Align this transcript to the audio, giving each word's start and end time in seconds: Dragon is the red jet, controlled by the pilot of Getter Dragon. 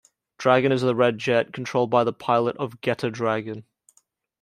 Dragon 0.39 0.71
is 0.71 0.81
the 0.81 0.95
red 0.95 1.19
jet, 1.19 1.53
controlled 1.53 1.91
by 1.91 2.03
the 2.03 2.11
pilot 2.11 2.57
of 2.57 2.81
Getter 2.81 3.11
Dragon. 3.11 3.65